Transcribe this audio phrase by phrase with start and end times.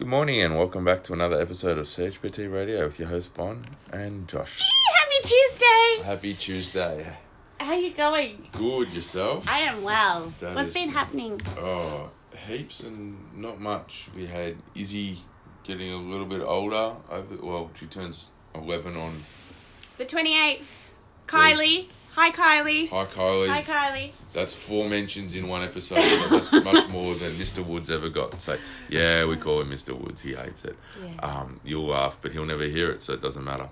[0.00, 3.62] Good morning and welcome back to another episode of CHPT Radio with your host Bon
[3.92, 4.58] and Josh.
[4.96, 6.02] Happy Tuesday!
[6.06, 7.06] Happy Tuesday.
[7.60, 8.48] How you going?
[8.52, 9.46] Good yourself?
[9.46, 10.32] I am well.
[10.40, 11.38] That What's is- been happening?
[11.58, 12.08] Oh,
[12.48, 14.08] heaps and not much.
[14.16, 15.18] We had Izzy
[15.64, 16.96] getting a little bit older.
[17.10, 19.12] Over, well, she turns eleven on.
[19.98, 20.79] The 28th.
[21.30, 21.86] Kylie.
[22.14, 22.88] Hi, Kylie.
[22.90, 23.48] Hi Kylie.
[23.48, 24.10] Hi, Kylie.
[24.32, 26.02] That's four mentions in one episode.
[26.02, 27.64] So that's much more than Mr.
[27.64, 28.40] Woods ever got.
[28.40, 29.96] So yeah, we call him Mr.
[29.96, 30.20] Woods.
[30.20, 30.76] He hates it.
[31.00, 31.14] Yeah.
[31.24, 33.68] Um, you'll laugh, but he'll never hear it, so it doesn't matter.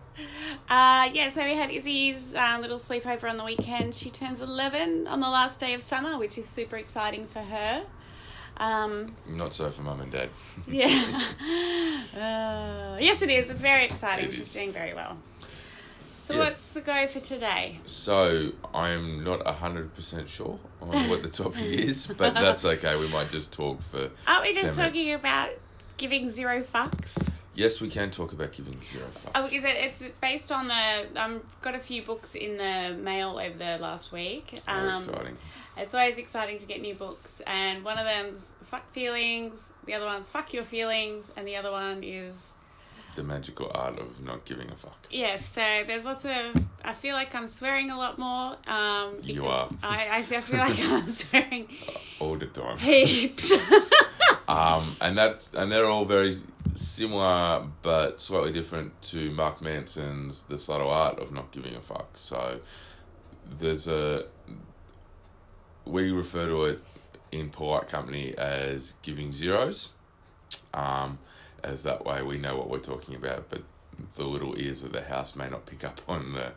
[0.68, 3.94] Uh, yeah, so we had Izzy's uh, little sleepover on the weekend.
[3.94, 7.84] She turns 11 on the last day of summer, which is super exciting for her.
[8.58, 10.30] Um, Not so for mum and dad.
[10.68, 10.86] yeah.
[12.14, 13.50] uh, yes, it is.
[13.50, 14.26] It's very exciting.
[14.26, 14.52] It She's is.
[14.52, 15.16] doing very well.
[16.28, 16.40] So, Yeah.
[16.40, 17.80] what's the go for today?
[17.86, 22.96] So I am not hundred percent sure on what the topic is, but that's okay.
[22.96, 24.10] We might just talk for.
[24.26, 25.20] Aren't we just talking minutes.
[25.20, 25.50] about
[25.96, 27.30] giving zero fucks?
[27.54, 29.30] Yes, we can talk about giving zero fucks.
[29.36, 29.74] Oh, is it?
[29.76, 31.06] It's based on the.
[31.18, 34.60] I've got a few books in the mail over the last week.
[34.66, 35.36] Very Um, exciting.
[35.78, 39.70] It's always exciting to get new books, and one of them's fuck feelings.
[39.86, 42.52] The other one's fuck your feelings, and the other one is
[43.18, 44.96] The magical art of not giving a fuck.
[45.10, 45.44] yes.
[45.44, 46.64] So there's lots of.
[46.84, 48.56] I feel like I'm swearing a lot more.
[48.68, 49.68] Um, You are.
[49.82, 51.66] I, I feel like I'm swearing
[52.20, 52.78] All the time.
[52.78, 53.52] heaps.
[54.46, 56.36] Um, and that's and they're all very
[56.74, 62.16] similar but slightly different to Mark Manson's The Subtle Art of Not Giving a Fuck.
[62.16, 62.60] So
[63.58, 64.24] there's a
[65.84, 66.80] we refer to it
[67.32, 69.92] in polite company as giving zeros.
[70.72, 71.18] Um,
[71.64, 73.62] as that way we know what we're talking about, but
[74.16, 76.52] the little ears of the house may not pick up on the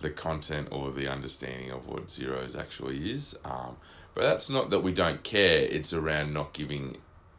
[0.00, 3.36] the content or the understanding of what zeros actually is.
[3.44, 3.76] Um,
[4.14, 6.96] but that's not that we don't care, it's around not giving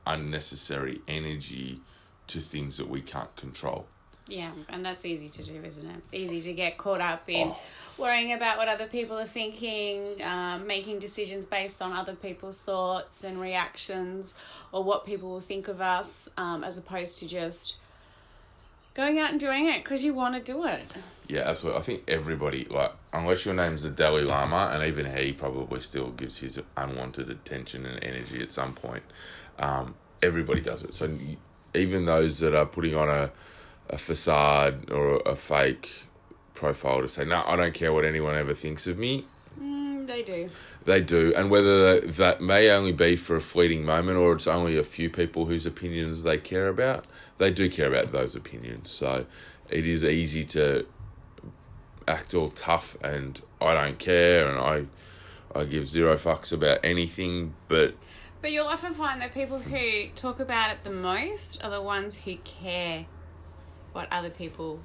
[0.08, 1.82] unnecessary energy
[2.28, 3.88] to things that we can't control.
[4.28, 6.02] Yeah, and that's easy to do, isn't it?
[6.12, 7.58] Easy to get caught up in Oh.
[7.98, 13.24] worrying about what other people are thinking, um, making decisions based on other people's thoughts
[13.24, 14.36] and reactions,
[14.72, 17.78] or what people will think of us, um, as opposed to just
[18.96, 20.82] going out and doing it because you want to do it.
[21.28, 21.80] Yeah, absolutely.
[21.80, 26.10] I think everybody, like, unless your name's the Dalai Lama, and even he probably still
[26.12, 29.04] gives his unwanted attention and energy at some point,
[29.60, 29.94] um,
[30.24, 30.96] everybody does it.
[30.96, 31.10] So
[31.74, 33.32] even those that are putting on a,
[33.90, 36.06] a facade or a fake
[36.54, 39.26] profile to say, no, I don't care what anyone ever thinks of me,
[39.60, 40.50] Mm, they do.
[40.84, 44.78] They do, and whether that may only be for a fleeting moment or it's only
[44.78, 47.08] a few people whose opinions they care about,
[47.38, 48.92] they do care about those opinions.
[48.92, 49.26] So
[49.70, 50.86] it is easy to
[52.08, 54.86] act all tough and I don't care and I
[55.58, 57.96] I give zero fucks about anything, but
[58.42, 62.22] But you'll often find that people who talk about it the most are the ones
[62.22, 63.06] who care
[63.96, 64.78] what other people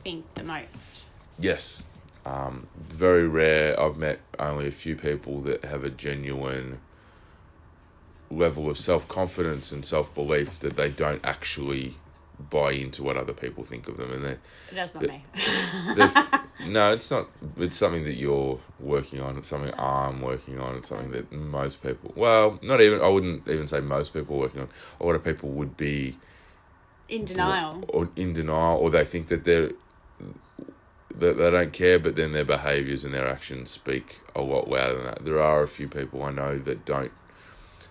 [0.00, 1.06] think the most.
[1.38, 1.86] yes,
[2.26, 3.80] um, very rare.
[3.80, 6.80] I've met only a few people that have a genuine
[8.28, 11.94] level of self confidence and self belief that they don't actually
[12.50, 14.36] buy into what other people think of them, and they
[14.72, 15.22] That's not me.
[16.66, 17.28] No, it's not.
[17.56, 19.38] It's something that you're working on.
[19.38, 20.76] It's something I'm working on.
[20.76, 22.12] It's something that most people.
[22.16, 23.00] Well, not even.
[23.00, 24.68] I wouldn't even say most people are working on.
[25.00, 26.18] A lot of people would be
[27.10, 27.84] In denial.
[27.88, 29.72] or in denial, or they think that they're
[31.18, 34.94] that they don't care, but then their behaviours and their actions speak a lot louder
[34.94, 35.24] than that.
[35.24, 37.12] There are a few people I know that don't.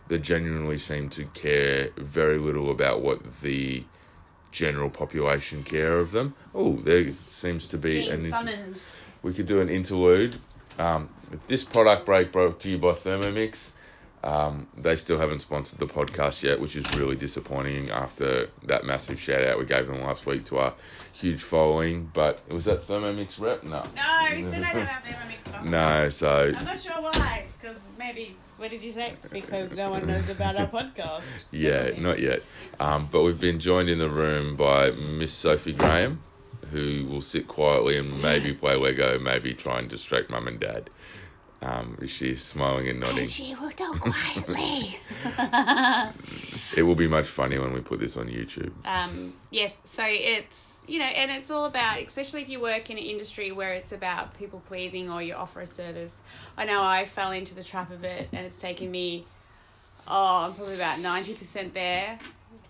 [0.07, 3.84] That genuinely seem to care very little about what the
[4.52, 6.34] general population care of them.
[6.56, 8.74] Oh, there seems to be Being an inter-
[9.22, 10.38] we could do an interlude.
[10.80, 11.09] Um,
[11.47, 13.74] this product break brought to you by Thermomix.
[14.24, 19.18] Um, they still haven't sponsored the podcast yet, which is really disappointing after that massive
[19.18, 20.74] shout out we gave them last week to our
[21.13, 22.09] huge following.
[22.13, 23.63] But it was that Thermomix rep?
[23.63, 23.81] No.
[23.96, 25.66] No, we still don't have mixed up.
[25.66, 27.46] No, so I'm not sure why.
[27.57, 29.13] Because maybe, what did you say?
[29.31, 31.24] Because no one knows about our podcast.
[31.51, 32.42] yeah, not yet.
[32.80, 36.19] Um, but we've been joined in the room by Miss Sophie Graham,
[36.72, 40.89] who will sit quietly and maybe play Lego, maybe try and distract mum and dad.
[41.62, 43.20] Um, she's smiling and nodding.
[43.20, 45.00] And she will do quietly.
[46.76, 48.72] It will be much funnier when we put this on YouTube.
[48.86, 52.98] um, yes, so it's, you know, and it's all about, especially if you work in
[52.98, 56.22] an industry where it's about people pleasing or you offer a service.
[56.58, 59.26] I know I fell into the trap of it and it's taken me,
[60.08, 62.20] oh, I'm probably about 90% there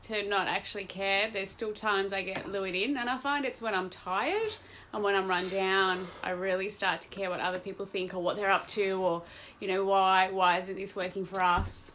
[0.09, 1.29] to not actually care.
[1.31, 4.53] There's still times I get lured in, and I find it's when I'm tired
[4.93, 8.19] and when I'm run down, I really start to care what other people think or
[8.19, 9.23] what they're up to, or
[9.59, 11.91] you know why why isn't this working for us?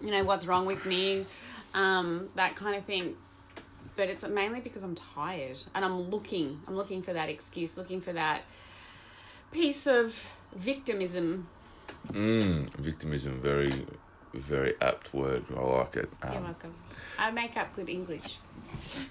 [0.00, 1.26] You know what's wrong with me?
[1.74, 3.16] um, that kind of thing.
[3.96, 6.60] But it's mainly because I'm tired and I'm looking.
[6.66, 8.42] I'm looking for that excuse, looking for that
[9.52, 11.48] piece of victimism.
[12.12, 13.72] Mm, victimism, very,
[14.34, 15.44] very apt word.
[15.56, 16.10] I like it.
[16.22, 16.72] You're Um, welcome.
[17.18, 18.38] I make up good English.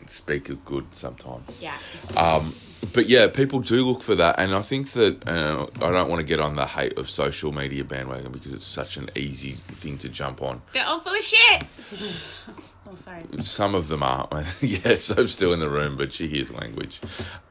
[0.08, 1.44] speak it good sometimes.
[1.62, 1.76] Yeah.
[2.16, 2.54] Um,
[2.94, 6.22] but yeah, people do look for that, and I think that uh, I don't want
[6.22, 9.98] to get on the hate of social media bandwagon because it's such an easy thing
[10.00, 10.62] to jump on.
[10.74, 11.64] They're all full of shit.
[12.90, 13.24] oh, sorry.
[13.42, 14.32] Some of them aren't.
[14.62, 17.02] yeah, Soap's still in the room, but she hears language.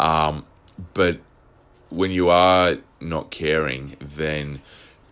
[0.00, 0.46] Um,
[0.94, 1.20] but
[1.90, 4.62] when you are not caring, then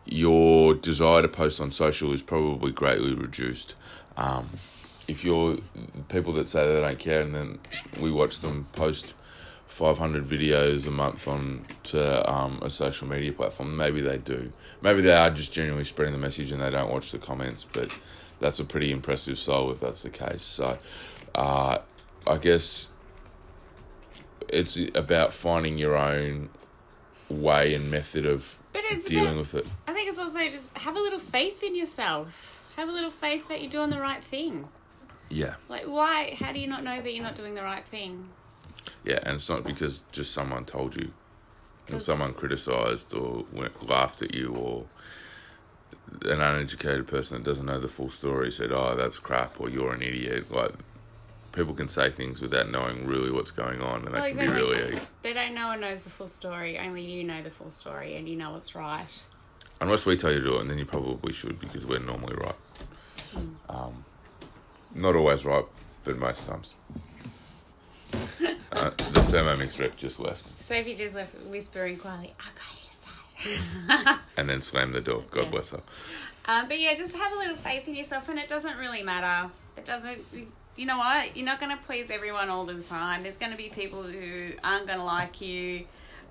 [0.06, 3.74] your desire to post on social is probably greatly reduced.
[4.16, 4.48] Um,
[5.08, 5.58] if you're
[6.08, 7.58] people that say they don't care and then
[8.00, 9.14] we watch them post
[9.68, 14.50] 500 videos a month on to um, a social media platform, maybe they do.
[14.80, 17.92] Maybe they are just genuinely spreading the message and they don't watch the comments, but
[18.40, 20.42] that's a pretty impressive soul if that's the case.
[20.42, 20.78] So
[21.34, 21.78] uh,
[22.26, 22.88] I guess
[24.48, 26.48] it's about finding your own
[27.28, 28.56] way and method of
[29.06, 29.66] dealing with it.
[30.16, 32.64] Think it's also just have a little faith in yourself.
[32.76, 34.66] Have a little faith that you're doing the right thing.
[35.28, 35.54] Yeah.
[35.68, 36.36] Like, why?
[36.38, 38.28] How do you not know that you're not doing the right thing?
[39.04, 41.12] Yeah, and it's not because just someone told you,
[41.92, 44.86] or someone criticised or went, laughed at you, or
[46.22, 49.92] an uneducated person that doesn't know the full story said, "Oh, that's crap," or "You're
[49.92, 50.72] an idiot." Like
[51.52, 54.54] people can say things without knowing really what's going on, and that can exactly.
[54.54, 55.00] be really.
[55.22, 55.54] They don't.
[55.54, 56.78] No one knows the full story.
[56.78, 59.06] Only you know the full story, and you know what's right.
[59.80, 62.34] Unless we tell you to do it, and then you probably should because we're normally
[62.36, 62.54] right.
[63.68, 63.94] Um,
[64.94, 65.64] not always right,
[66.04, 66.74] but most times.
[68.72, 74.18] uh, the Thermomix rep just left, Sophie just left whispering quietly, I got your side.
[74.38, 75.24] and then slammed the door.
[75.30, 75.50] God Yeah.
[75.50, 75.80] bless her.
[76.46, 79.50] Um, but yeah, just have a little faith in yourself, and it doesn't really matter.
[79.76, 80.24] It doesn't.
[80.76, 81.36] You know what?
[81.36, 83.22] You're not going to please everyone all the time.
[83.22, 85.84] There's going to be people who aren't going to like you,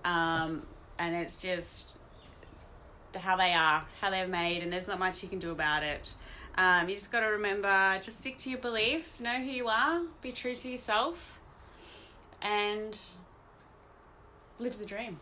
[0.06, 0.66] um,
[0.98, 1.92] and it's just
[3.20, 6.14] how they are, how they're made, and there's not much you can do about it.
[6.58, 10.02] Um, you just got to remember, just stick to your beliefs, know who you are,
[10.22, 11.40] be true to yourself,
[12.42, 12.98] and
[14.60, 15.20] live the dream.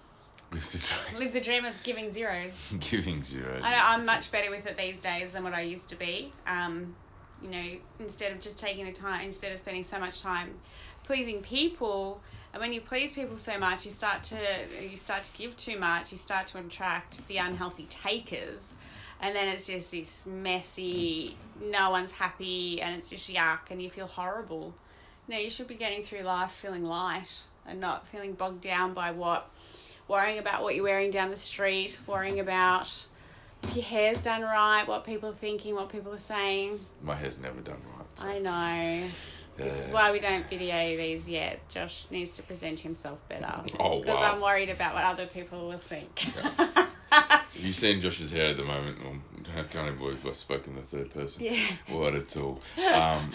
[0.52, 2.76] Live the dream Live the dream of giving zeros.
[2.80, 3.64] Giving zeros.
[3.64, 6.32] I, I'm much better with it these days than what I used to be.
[6.46, 6.96] Um,
[7.42, 7.64] you know,
[8.00, 10.54] instead of just taking the time, instead of spending so much time
[11.04, 12.22] pleasing people,
[12.54, 14.38] and when you please people so much, you start to
[14.82, 16.12] you start to give too much.
[16.12, 18.76] You start to attract the unhealthy takers,
[19.22, 21.36] and then it's just this messy.
[21.62, 24.74] No one's happy, and it's just yuck, and you feel horrible.
[25.28, 29.12] No, you should be getting through life feeling light and not feeling bogged down by
[29.12, 29.50] what
[30.08, 33.06] worrying about what you're wearing down the street, worrying about
[33.64, 36.80] if your hair's done right, what people are thinking, what people are saying.
[37.02, 38.06] My hair's never done right.
[38.16, 39.08] so- I know.
[39.58, 41.68] This is why we don't video these yet.
[41.70, 43.54] Josh needs to present himself better.
[43.80, 44.34] Oh, Because wow.
[44.34, 46.20] I'm worried about what other people will think.
[47.12, 48.98] Have you seen Josh's hair at the moment?
[49.04, 49.16] Well,
[49.56, 51.44] I can't even believe I spoke in the third person.
[51.46, 51.60] Yeah.
[51.90, 52.60] What at all.
[52.96, 53.32] Um,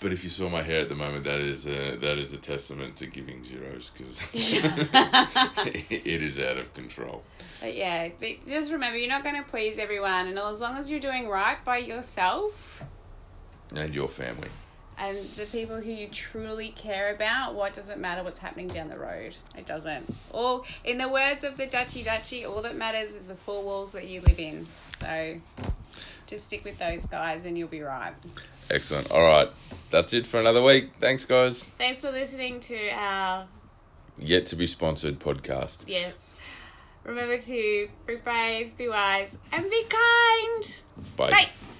[0.00, 2.38] but if you saw my hair at the moment, that is a, that is a
[2.38, 7.24] testament to giving zeros because it is out of control.
[7.60, 8.10] But yeah,
[8.46, 11.62] just remember you're not going to please everyone, and as long as you're doing right
[11.64, 12.84] by yourself
[13.74, 14.48] And your family.
[14.98, 18.88] And the people who you truly care about, what does it matter what's happening down
[18.88, 19.36] the road?
[19.56, 20.04] It doesn't.
[20.32, 23.92] All in the words of the Dutchy Dutchy, all that matters is the four walls
[23.92, 24.66] that you live in.
[24.98, 25.36] So
[26.26, 28.14] just stick with those guys and you'll be right.
[28.70, 29.10] Excellent.
[29.10, 29.48] All right.
[29.90, 30.90] That's it for another week.
[31.00, 31.62] Thanks, guys.
[31.64, 33.46] Thanks for listening to our
[34.18, 35.84] Yet to be sponsored podcast.
[35.86, 36.38] yes.
[37.04, 39.84] Remember to be brave, be wise, and be
[41.16, 41.75] kind.